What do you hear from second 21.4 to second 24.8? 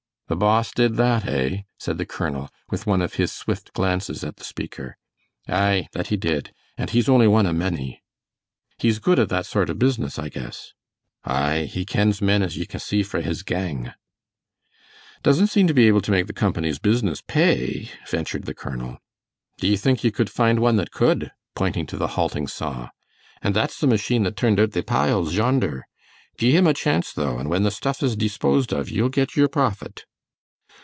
pointing to the halting saw. "An that's the machine that turned oot